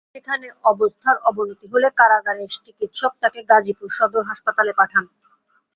সেখানে 0.13 0.47
অবস্থার 0.65 1.17
অবনতি 1.29 1.65
হলে 1.73 1.87
কারাগারের 1.99 2.49
চিকিত্সক 2.55 3.11
তাঁকে 3.21 3.41
গাজীপুর 3.49 3.89
সদর 3.97 4.23
হাসপাতালে 4.29 4.71
পাঠান। 4.79 5.03